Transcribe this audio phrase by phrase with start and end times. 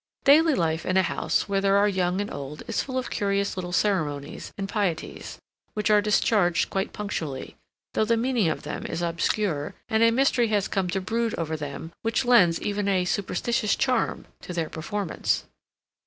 [0.23, 3.55] Daily life in a house where there are young and old is full of curious
[3.55, 5.37] little ceremonies and pieties,
[5.75, 7.55] which are discharged quite punctually,
[7.93, 11.55] though the meaning of them is obscure, and a mystery has come to brood over
[11.55, 15.43] them which lends even a superstitious charm to their performance.